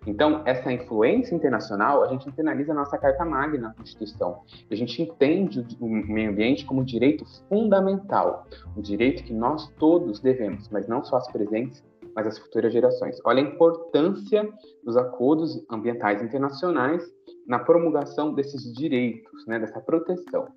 Então, 0.07 0.42
essa 0.45 0.73
influência 0.73 1.35
internacional, 1.35 2.02
a 2.02 2.09
gente 2.09 2.28
internaliza 2.28 2.73
a 2.73 2.75
nossa 2.75 2.99
Carta 2.99 3.25
Magna 3.25 3.69
na 3.69 3.75
Constituição. 3.75 4.42
A 4.71 4.75
gente 4.75 5.02
entende 5.02 5.66
o 5.80 5.88
meio 5.88 6.30
ambiente 6.30 6.64
como 6.64 6.85
direito 6.85 7.25
fundamental, 7.49 8.47
um 8.76 8.80
direito 8.80 9.25
que 9.25 9.33
nós 9.33 9.69
todos 9.78 10.21
devemos, 10.21 10.69
mas 10.69 10.87
não 10.87 11.02
só 11.02 11.16
as 11.16 11.30
presentes, 11.33 11.83
mas 12.14 12.26
as 12.26 12.38
futuras 12.38 12.73
gerações. 12.73 13.19
Olha 13.25 13.42
a 13.42 13.47
importância 13.47 14.49
dos 14.85 14.97
acordos 14.97 15.64
ambientais 15.71 16.23
internacionais 16.23 17.02
na 17.47 17.59
promulgação 17.59 18.35
desses 18.35 18.73
direitos, 18.73 19.47
né, 19.47 19.59
dessa 19.59 19.80
proteção. 19.80 20.49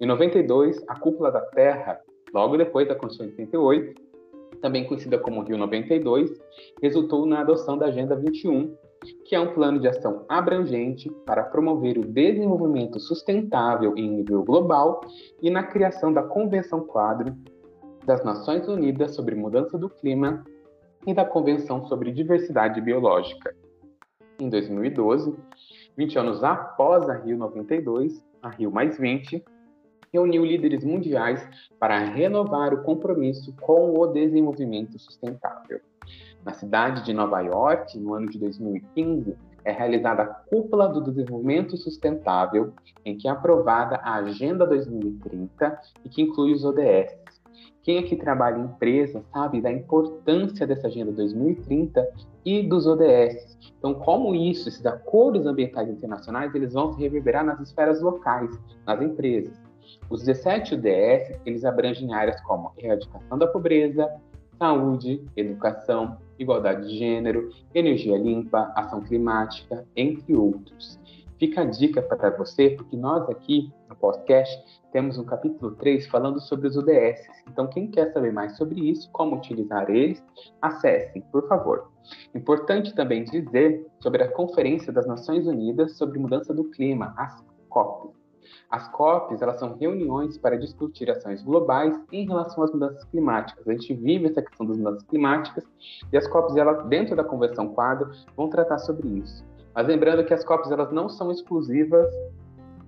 Em 0.00 0.06
92, 0.06 0.82
a 0.88 0.98
Cúpula 0.98 1.30
da 1.30 1.40
Terra, 1.40 2.00
logo 2.32 2.56
depois 2.56 2.88
da 2.88 2.94
Constituição 2.94 3.34
de 3.46 3.56
88, 3.56 4.10
também 4.60 4.86
conhecida 4.86 5.18
como 5.18 5.42
Rio 5.42 5.56
92, 5.56 6.30
resultou 6.82 7.26
na 7.26 7.40
adoção 7.40 7.78
da 7.78 7.86
Agenda 7.86 8.14
21, 8.14 8.76
que 9.24 9.34
é 9.34 9.40
um 9.40 9.54
plano 9.54 9.80
de 9.80 9.88
ação 9.88 10.24
abrangente 10.28 11.10
para 11.24 11.44
promover 11.44 11.98
o 11.98 12.04
desenvolvimento 12.04 13.00
sustentável 13.00 13.94
em 13.96 14.10
nível 14.10 14.42
global 14.44 15.00
e 15.40 15.48
na 15.50 15.62
criação 15.62 16.12
da 16.12 16.22
Convenção 16.22 16.80
Quadro 16.80 17.34
das 18.04 18.22
Nações 18.24 18.68
Unidas 18.68 19.14
sobre 19.14 19.34
Mudança 19.34 19.78
do 19.78 19.88
Clima 19.88 20.44
e 21.06 21.14
da 21.14 21.24
Convenção 21.24 21.86
sobre 21.86 22.12
Diversidade 22.12 22.80
Biológica. 22.80 23.54
Em 24.38 24.48
2012, 24.48 25.34
20 25.96 26.18
anos 26.18 26.44
após 26.44 27.08
a 27.08 27.14
Rio 27.14 27.36
92, 27.36 28.24
a 28.42 28.50
Rio 28.50 28.70
mais 28.70 28.98
20, 28.98 29.42
reuniu 30.12 30.44
líderes 30.44 30.84
mundiais 30.84 31.46
para 31.78 31.98
renovar 31.98 32.74
o 32.74 32.82
compromisso 32.82 33.54
com 33.60 33.98
o 33.98 34.06
desenvolvimento 34.06 34.98
sustentável. 34.98 35.80
Na 36.44 36.52
cidade 36.52 37.04
de 37.04 37.12
Nova 37.12 37.40
York, 37.40 37.98
no 37.98 38.14
ano 38.14 38.28
de 38.28 38.38
2015, 38.38 39.36
é 39.64 39.72
realizada 39.72 40.22
a 40.22 40.26
Cúpula 40.26 40.88
do 40.88 41.02
Desenvolvimento 41.02 41.76
Sustentável, 41.76 42.72
em 43.04 43.16
que 43.16 43.28
é 43.28 43.30
aprovada 43.30 43.96
a 43.96 44.14
Agenda 44.14 44.66
2030 44.66 45.80
e 46.04 46.08
que 46.08 46.22
inclui 46.22 46.52
os 46.52 46.64
ODS. 46.64 47.20
Quem 47.82 47.98
aqui 47.98 48.16
trabalha 48.16 48.58
em 48.58 48.64
empresa 48.64 49.22
sabe 49.32 49.60
da 49.60 49.70
importância 49.70 50.66
dessa 50.66 50.86
Agenda 50.86 51.12
2030 51.12 52.08
e 52.44 52.62
dos 52.62 52.86
ODS. 52.86 53.58
Então, 53.78 53.94
como 53.94 54.34
isso, 54.34 54.68
esses 54.68 54.84
acordos 54.84 55.46
ambientais 55.46 55.88
internacionais, 55.88 56.54
eles 56.54 56.72
vão 56.72 56.92
se 56.92 57.00
reverberar 57.00 57.44
nas 57.44 57.60
esferas 57.60 58.00
locais, 58.00 58.50
nas 58.86 59.00
empresas. 59.00 59.69
Os 60.08 60.24
17 60.24 60.74
UDS, 60.74 61.40
eles 61.44 61.64
abrangem 61.64 62.12
áreas 62.12 62.40
como 62.42 62.72
erradicação 62.76 63.38
da 63.38 63.46
pobreza, 63.46 64.08
saúde, 64.58 65.24
educação, 65.36 66.18
igualdade 66.38 66.88
de 66.88 66.98
gênero, 66.98 67.50
energia 67.74 68.18
limpa, 68.18 68.72
ação 68.74 69.00
climática, 69.00 69.86
entre 69.96 70.34
outros. 70.34 71.00
Fica 71.38 71.62
a 71.62 71.64
dica 71.64 72.02
para 72.02 72.28
você, 72.36 72.70
porque 72.70 72.94
nós 72.96 73.26
aqui 73.30 73.72
no 73.88 73.96
podcast 73.96 74.62
temos 74.92 75.16
um 75.16 75.24
capítulo 75.24 75.74
3 75.76 76.06
falando 76.08 76.38
sobre 76.38 76.68
os 76.68 76.76
UDS. 76.76 77.26
Então, 77.48 77.66
quem 77.66 77.90
quer 77.90 78.12
saber 78.12 78.30
mais 78.30 78.58
sobre 78.58 78.78
isso, 78.90 79.10
como 79.12 79.36
utilizar 79.36 79.88
eles, 79.88 80.22
acessem, 80.60 81.22
por 81.32 81.48
favor. 81.48 81.90
Importante 82.34 82.94
também 82.94 83.24
dizer 83.24 83.86
sobre 84.00 84.22
a 84.22 84.28
Conferência 84.30 84.92
das 84.92 85.06
Nações 85.06 85.46
Unidas 85.46 85.96
sobre 85.96 86.18
Mudança 86.18 86.52
do 86.52 86.64
Clima, 86.64 87.14
as 87.16 87.42
COP. 87.70 88.19
As 88.70 88.88
COPs, 88.88 89.42
elas 89.42 89.58
são 89.58 89.76
reuniões 89.76 90.38
para 90.38 90.56
discutir 90.56 91.10
ações 91.10 91.42
globais 91.42 91.98
em 92.12 92.26
relação 92.26 92.62
às 92.62 92.72
mudanças 92.72 93.04
climáticas. 93.04 93.66
A 93.66 93.72
gente 93.72 93.94
vive 93.94 94.26
essa 94.26 94.42
questão 94.42 94.66
das 94.66 94.76
mudanças 94.76 95.02
climáticas 95.04 95.64
e 96.12 96.16
as 96.16 96.26
COPs, 96.28 96.56
elas, 96.56 96.84
dentro 96.86 97.16
da 97.16 97.24
Convenção 97.24 97.68
Quadro, 97.68 98.10
vão 98.36 98.48
tratar 98.48 98.78
sobre 98.78 99.08
isso. 99.08 99.44
Mas 99.74 99.86
lembrando 99.86 100.24
que 100.24 100.34
as 100.34 100.44
COPs, 100.44 100.70
elas 100.70 100.90
não 100.92 101.08
são 101.08 101.30
exclusivas 101.30 102.08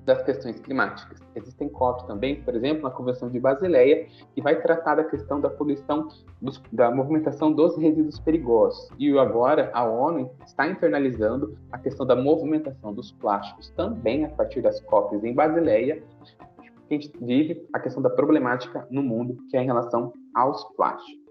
das 0.05 0.23
questões 0.23 0.59
climáticas. 0.61 1.21
Existem 1.35 1.69
COPs 1.69 2.07
também, 2.07 2.43
por 2.43 2.55
exemplo, 2.55 2.83
na 2.83 2.91
Convenção 2.91 3.31
de 3.31 3.39
Basileia, 3.39 4.07
que 4.35 4.43
vai 4.43 4.61
tratar 4.61 4.97
da 4.97 5.05
questão 5.05 5.41
da 5.41 5.49
poluição, 5.49 6.09
dos, 6.41 6.61
da 6.73 6.91
movimentação 6.91 7.53
dos 7.53 7.77
resíduos 7.77 8.19
perigosos. 8.19 8.89
E 8.99 9.17
agora 9.19 9.71
a 9.73 9.85
ONU 9.85 10.31
está 10.45 10.67
internalizando 10.67 11.57
a 11.71 11.79
questão 11.79 12.05
da 12.05 12.17
movimentação 12.17 12.93
dos 12.93 13.13
plásticos 13.13 13.71
também 13.71 14.25
a 14.25 14.29
partir 14.29 14.61
das 14.61 14.81
COPs 14.81 15.23
em 15.25 15.35
Basileia, 15.35 16.03
que 16.89 16.95
a 16.95 17.01
gente 17.01 17.13
vive 17.21 17.67
a 17.73 17.81
questão 17.81 18.03
da 18.03 18.11
problemática 18.11 18.87
no 18.91 19.03
mundo 19.03 19.37
que 19.51 19.57
é 19.57 19.63
em 19.63 19.67
relação 19.67 20.13
aos 20.35 20.65
plásticos. 20.77 21.23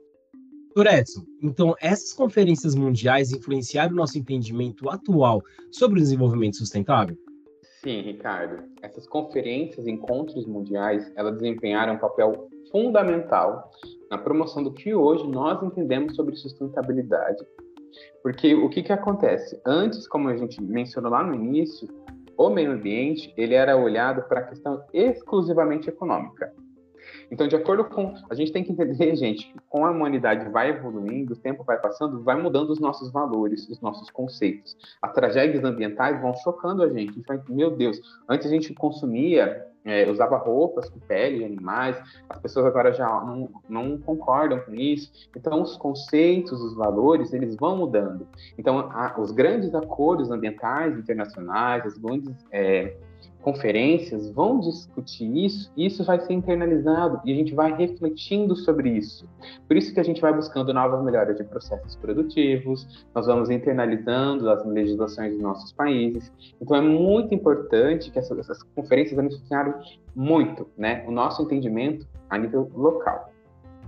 Doutor 0.73 0.93
Edson, 0.93 1.25
então 1.43 1.75
essas 1.81 2.13
conferências 2.13 2.75
mundiais 2.75 3.33
influenciaram 3.33 3.91
o 3.91 3.95
nosso 3.95 4.17
entendimento 4.17 4.89
atual 4.89 5.41
sobre 5.69 5.99
o 5.99 6.01
desenvolvimento 6.01 6.55
sustentável? 6.55 7.17
Sim, 7.83 8.01
Ricardo. 8.01 8.63
Essas 8.83 9.07
conferências, 9.07 9.87
encontros 9.87 10.45
mundiais, 10.45 11.11
elas 11.15 11.37
desempenharam 11.39 11.95
um 11.95 11.97
papel 11.97 12.47
fundamental 12.71 13.71
na 14.09 14.19
promoção 14.19 14.63
do 14.63 14.71
que 14.71 14.93
hoje 14.93 15.27
nós 15.27 15.63
entendemos 15.63 16.15
sobre 16.15 16.35
sustentabilidade. 16.35 17.43
Porque 18.21 18.53
o 18.53 18.69
que, 18.69 18.83
que 18.83 18.93
acontece? 18.93 19.59
Antes, 19.65 20.07
como 20.07 20.29
a 20.29 20.37
gente 20.37 20.61
mencionou 20.61 21.11
lá 21.11 21.23
no 21.23 21.33
início, 21.33 21.87
o 22.37 22.49
meio 22.51 22.71
ambiente 22.71 23.33
ele 23.35 23.55
era 23.55 23.75
olhado 23.75 24.21
para 24.27 24.41
a 24.41 24.43
questão 24.43 24.79
exclusivamente 24.93 25.89
econômica. 25.89 26.53
Então, 27.31 27.47
de 27.47 27.55
acordo 27.55 27.85
com. 27.85 28.13
A 28.29 28.35
gente 28.35 28.51
tem 28.51 28.63
que 28.63 28.71
entender, 28.71 29.15
gente, 29.15 29.47
que 29.47 29.59
com 29.69 29.85
a 29.85 29.91
humanidade 29.91 30.49
vai 30.49 30.69
evoluindo, 30.69 31.33
o 31.33 31.37
tempo 31.37 31.63
vai 31.63 31.79
passando, 31.79 32.21
vai 32.21 32.39
mudando 32.39 32.69
os 32.69 32.79
nossos 32.79 33.11
valores, 33.11 33.67
os 33.69 33.79
nossos 33.79 34.09
conceitos. 34.09 34.77
As 35.01 35.13
tragédias 35.13 35.63
ambientais 35.63 36.21
vão 36.21 36.35
chocando 36.35 36.83
a 36.83 36.89
gente. 36.89 37.23
A 37.27 37.35
gente 37.35 37.51
meu 37.51 37.71
Deus, 37.71 37.99
antes 38.27 38.47
a 38.47 38.49
gente 38.49 38.73
consumia 38.73 39.71
é, 39.83 40.09
usava 40.09 40.37
roupas 40.37 40.89
com 40.89 40.99
pele 40.99 41.39
de 41.39 41.45
animais, 41.45 41.99
as 42.29 42.39
pessoas 42.39 42.65
agora 42.65 42.93
já 42.93 43.07
não, 43.07 43.49
não, 43.67 43.97
concordam 43.97 44.59
com 44.59 44.73
isso. 44.73 45.11
Então, 45.35 45.61
os 45.61 45.77
conceitos, 45.77 46.61
os 46.61 46.75
valores, 46.75 47.33
eles 47.33 47.55
vão 47.55 47.77
mudando. 47.77 48.27
Então, 48.57 48.79
a, 48.79 49.15
os 49.19 49.31
grandes 49.31 49.73
acordos 49.73 50.29
ambientais 50.29 50.97
internacionais, 50.97 51.85
as 51.85 51.97
grandes 51.97 52.33
é, 52.51 52.95
conferências 53.41 54.29
vão 54.31 54.59
discutir 54.59 55.25
isso, 55.45 55.71
e 55.75 55.85
isso 55.85 56.03
vai 56.03 56.19
ser 56.19 56.33
internalizado 56.33 57.19
e 57.25 57.31
a 57.31 57.35
gente 57.35 57.53
vai 57.53 57.73
refletindo 57.73 58.55
sobre 58.55 58.89
isso. 58.89 59.27
Por 59.67 59.75
isso 59.75 59.93
que 59.93 59.99
a 59.99 60.03
gente 60.03 60.21
vai 60.21 60.33
buscando 60.33 60.73
novas 60.73 61.03
melhorias 61.03 61.37
de 61.37 61.43
processos 61.43 61.95
produtivos, 61.95 63.05
nós 63.13 63.25
vamos 63.25 63.49
internalizando 63.49 64.49
as 64.49 64.65
legislações 64.65 65.33
dos 65.33 65.41
nossos 65.41 65.71
países. 65.73 66.31
Então 66.61 66.77
é 66.77 66.81
muito 66.81 67.33
importante 67.33 68.11
que 68.11 68.19
essas, 68.19 68.37
essas 68.39 68.63
conferências 68.75 69.17
beneficiaram 69.17 69.79
muito, 70.15 70.67
né, 70.77 71.03
o 71.07 71.11
nosso 71.11 71.41
entendimento 71.43 72.07
a 72.29 72.37
nível 72.37 72.71
local. 72.73 73.31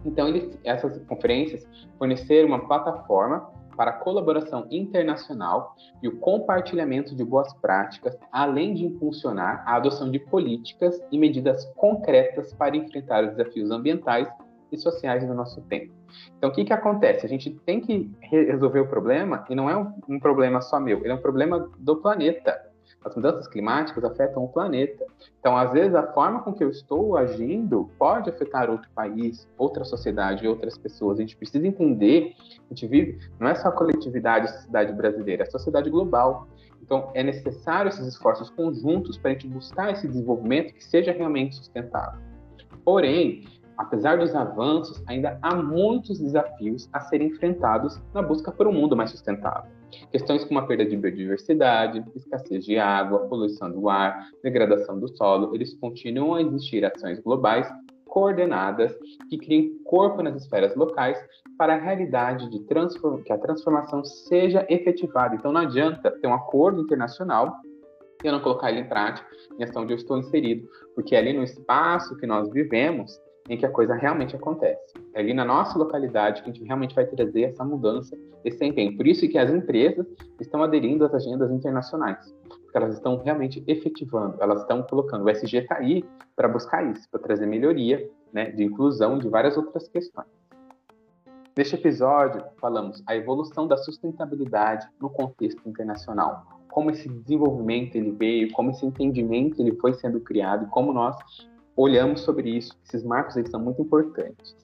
Então, 0.06 0.28
essas 0.64 0.98
conferências 1.06 1.66
forneceram 1.98 2.50
uma 2.50 2.68
plataforma 2.68 3.50
para 3.76 3.92
a 3.92 3.94
colaboração 3.94 4.68
internacional 4.70 5.76
e 6.02 6.08
o 6.08 6.18
compartilhamento 6.18 7.16
de 7.16 7.24
boas 7.24 7.54
práticas, 7.56 8.18
além 8.32 8.74
de 8.74 8.86
impulsionar 8.86 9.64
a 9.66 9.76
adoção 9.76 10.10
de 10.10 10.20
políticas 10.20 11.00
e 11.12 11.18
medidas 11.18 11.66
concretas 11.76 12.54
para 12.54 12.76
enfrentar 12.76 13.24
os 13.24 13.36
desafios 13.36 13.72
ambientais 13.72 14.28
e 14.72 14.78
sociais 14.78 15.26
do 15.26 15.34
nosso 15.34 15.62
tempo. 15.64 15.94
Então, 16.38 16.50
o 16.50 16.54
que, 16.54 16.66
que 16.66 16.74
acontece? 16.74 17.26
A 17.26 17.30
gente 17.30 17.52
tem 17.66 17.80
que 17.80 18.12
resolver 18.22 18.80
o 18.80 18.88
problema, 18.88 19.46
e 19.50 19.56
não 19.56 19.70
é 19.70 19.78
um, 19.78 19.94
um 20.10 20.20
problema 20.20 20.62
só 20.62 20.80
meu, 20.80 21.00
ele 21.00 21.12
é 21.12 21.14
um 21.14 21.22
problema 21.22 21.70
do 21.78 21.98
planeta. 21.98 22.60
As 23.06 23.16
mudanças 23.16 23.48
climáticas 23.48 24.04
afetam 24.04 24.46
o 24.46 24.48
planeta. 24.48 25.06
Então, 25.40 25.58
às 25.58 25.74
vezes, 25.74 25.94
a 25.94 26.04
forma 26.14 26.42
com 26.42 26.54
que 26.54 26.64
eu 26.64 26.70
estou 26.70 27.18
agindo 27.18 27.90
pode 27.98 28.30
afetar 28.30 28.70
outro 28.70 28.90
país, 28.96 29.48
outra 29.58 29.84
sociedade, 29.84 30.48
outras 30.48 30.78
pessoas. 30.78 31.18
A 31.20 31.22
gente 31.22 31.36
precisa 31.36 31.68
entender, 31.68 32.36
a 32.40 32.74
gente 32.74 32.88
vive, 32.88 33.20
não 33.40 33.48
é 33.48 33.56
só 33.56 33.68
a 33.68 33.72
coletividade, 33.72 34.46
a 34.46 34.50
sociedade 34.50 34.94
brasileira, 34.94 35.44
é 35.44 35.48
a 35.48 35.52
sociedade 35.52 35.90
global. 35.90 36.48
Então, 36.82 37.12
é 37.14 37.24
necessário 37.24 37.90
esses 37.90 38.08
esforços 38.08 38.50
conjuntos 38.50 39.18
para 39.18 39.32
a 39.32 39.34
gente 39.34 39.48
buscar 39.48 39.92
esse 39.92 40.08
desenvolvimento 40.08 40.74
que 40.74 40.84
seja 40.84 41.12
realmente 41.12 41.56
sustentável. 41.56 42.20
Porém, 42.86 43.44
apesar 43.78 44.18
dos 44.18 44.36
avanços, 44.36 45.02
ainda 45.08 45.38
há 45.42 45.56
muitos 45.56 46.20
desafios 46.20 46.90
a 46.92 47.00
serem 47.00 47.28
enfrentados 47.28 48.02
na 48.14 48.22
busca 48.22 48.52
por 48.52 48.68
um 48.68 48.74
mundo 48.74 48.96
mais 48.96 49.12
sustentável. 49.12 49.83
Questões 50.12 50.44
como 50.44 50.60
a 50.60 50.66
perda 50.66 50.86
de 50.86 50.96
biodiversidade, 50.96 52.04
escassez 52.16 52.66
de 52.66 52.78
água, 52.78 53.28
poluição 53.28 53.72
do 53.72 53.90
ar, 53.90 54.28
degradação 54.44 55.00
do 55.00 55.08
solo, 55.16 55.54
eles 55.56 55.74
continuam 55.74 56.36
a 56.36 56.42
existir 56.42 56.86
ações 56.86 57.20
globais 57.20 57.68
coordenadas 58.06 58.96
que 59.28 59.40
criem 59.40 59.80
corpo 59.86 60.22
nas 60.22 60.36
esferas 60.36 60.76
locais 60.76 61.18
para 61.58 61.74
a 61.74 61.80
realidade 61.80 62.48
de 62.50 62.60
que 63.24 63.34
a 63.34 63.38
transformação 63.40 64.06
seja 64.06 64.66
efetivada. 64.70 65.36
Então 65.36 65.52
não 65.52 65.62
adianta 65.62 66.12
ter 66.12 66.28
um 66.28 66.34
acordo 66.34 66.82
internacional 66.82 67.56
e 68.24 68.28
eu 68.28 68.32
não 68.32 68.40
colocar 68.40 68.70
ele 68.70 68.82
em 68.82 68.88
prática 68.88 69.28
em 69.60 69.64
ação 69.64 69.84
onde 69.84 69.94
eu 69.94 69.98
estou 69.98 70.18
inserido, 70.18 70.68
porque 70.96 71.16
ali 71.16 71.34
no 71.34 71.44
espaço 71.44 72.16
que 72.18 72.28
nós 72.28 72.50
vivemos, 72.52 73.20
em 73.50 73.58
que 73.58 73.66
a 73.66 73.70
coisa 73.70 73.94
realmente 73.94 74.36
acontece. 74.36 74.94
É 75.14 75.20
ali 75.20 75.34
na 75.34 75.44
nossa 75.44 75.78
localidade 75.78 76.42
que 76.42 76.50
a 76.50 76.54
gente 76.54 76.66
realmente 76.66 76.96
vai 76.96 77.06
trazer 77.06 77.44
essa 77.44 77.64
mudança, 77.64 78.18
esse 78.44 78.64
empenho. 78.64 78.96
Por 78.96 79.06
isso 79.06 79.28
que 79.28 79.38
as 79.38 79.50
empresas 79.50 80.06
estão 80.40 80.64
aderindo 80.64 81.06
às 81.06 81.14
agendas 81.14 81.52
internacionais, 81.52 82.34
porque 82.48 82.78
elas 82.78 82.96
estão 82.96 83.18
realmente 83.18 83.64
efetivando, 83.68 84.38
elas 84.42 84.62
estão 84.62 84.82
colocando. 84.84 85.26
O 85.26 85.30
SG 85.30 85.58
está 85.58 85.78
aí 85.78 86.06
para 86.36 86.48
buscar 86.48 86.90
isso, 86.90 87.10
para 87.10 87.20
trazer 87.20 87.46
melhoria, 87.46 88.10
né, 88.32 88.52
de 88.52 88.64
inclusão 88.64 89.20
de 89.20 89.28
várias 89.28 89.58
outras 89.58 89.88
questões. 89.88 90.28
Neste 91.56 91.76
episódio, 91.76 92.44
falamos 92.60 93.04
a 93.06 93.16
evolução 93.16 93.68
da 93.68 93.78
sustentabilidade 93.78 94.88
no 95.00 95.08
contexto 95.08 95.62
internacional, 95.70 96.48
como 96.72 96.90
esse 96.90 97.08
desenvolvimento 97.08 97.96
ele 97.96 98.10
veio, 98.10 98.52
como 98.52 98.72
esse 98.72 98.84
entendimento 98.84 99.62
ele 99.62 99.76
foi 99.76 99.94
sendo 99.94 100.20
criado, 100.20 100.68
como 100.72 100.92
nós 100.92 101.16
olhamos 101.76 102.22
sobre 102.22 102.50
isso. 102.50 102.78
Esses 102.86 103.04
marcos 103.04 103.36
eles 103.36 103.50
são 103.50 103.60
muito 103.60 103.82
importantes. 103.82 104.56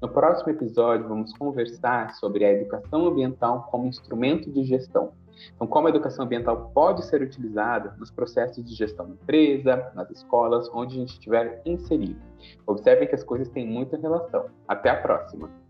No 0.00 0.08
próximo 0.08 0.50
episódio, 0.50 1.08
vamos 1.08 1.32
conversar 1.36 2.14
sobre 2.14 2.44
a 2.44 2.52
educação 2.52 3.06
ambiental 3.06 3.68
como 3.70 3.86
instrumento 3.86 4.50
de 4.50 4.64
gestão. 4.64 5.12
Então, 5.54 5.66
como 5.66 5.86
a 5.86 5.90
educação 5.90 6.24
ambiental 6.24 6.70
pode 6.74 7.04
ser 7.04 7.22
utilizada 7.22 7.94
nos 7.98 8.10
processos 8.10 8.64
de 8.64 8.74
gestão 8.74 9.06
da 9.06 9.14
empresa, 9.14 9.90
nas 9.94 10.10
escolas, 10.10 10.70
onde 10.72 10.96
a 10.96 10.98
gente 11.00 11.14
estiver 11.14 11.62
inserido. 11.64 12.20
Observem 12.66 13.08
que 13.08 13.14
as 13.14 13.24
coisas 13.24 13.48
têm 13.48 13.66
muita 13.66 13.96
relação. 13.96 14.46
Até 14.68 14.90
a 14.90 14.96
próxima! 15.00 15.61